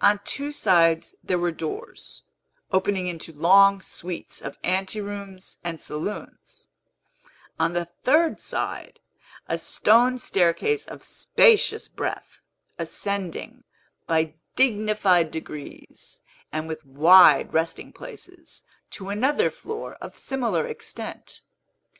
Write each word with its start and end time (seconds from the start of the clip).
On 0.00 0.20
two 0.22 0.52
sides 0.52 1.16
there 1.24 1.36
were 1.36 1.50
doors, 1.50 2.22
opening 2.70 3.08
into 3.08 3.32
long 3.32 3.80
suites 3.80 4.40
of 4.40 4.56
anterooms 4.62 5.58
and 5.64 5.80
saloons; 5.80 6.68
on 7.58 7.72
the 7.72 7.86
third 8.04 8.40
side, 8.40 9.00
a 9.48 9.58
stone 9.58 10.16
staircase 10.18 10.84
of 10.86 11.02
spacious 11.02 11.88
breadth, 11.88 12.40
ascending, 12.78 13.64
by 14.06 14.34
dignified 14.54 15.32
degrees 15.32 16.20
and 16.52 16.68
with 16.68 16.86
wide 16.86 17.52
resting 17.52 17.92
places, 17.92 18.62
to 18.90 19.08
another 19.08 19.50
floor 19.50 19.94
of 19.96 20.16
similar 20.16 20.68
extent. 20.68 21.40